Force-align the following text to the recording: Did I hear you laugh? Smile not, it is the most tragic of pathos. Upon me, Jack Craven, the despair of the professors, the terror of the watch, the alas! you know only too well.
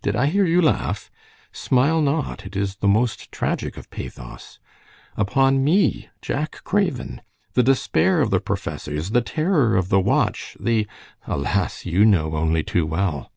Did 0.00 0.16
I 0.16 0.24
hear 0.28 0.46
you 0.46 0.62
laugh? 0.62 1.10
Smile 1.52 2.00
not, 2.00 2.46
it 2.46 2.56
is 2.56 2.76
the 2.76 2.88
most 2.88 3.30
tragic 3.30 3.76
of 3.76 3.90
pathos. 3.90 4.58
Upon 5.18 5.62
me, 5.62 6.08
Jack 6.22 6.62
Craven, 6.64 7.20
the 7.52 7.62
despair 7.62 8.22
of 8.22 8.30
the 8.30 8.40
professors, 8.40 9.10
the 9.10 9.20
terror 9.20 9.76
of 9.76 9.90
the 9.90 10.00
watch, 10.00 10.56
the 10.58 10.86
alas! 11.26 11.84
you 11.84 12.06
know 12.06 12.36
only 12.36 12.62
too 12.62 12.86
well. 12.86 13.30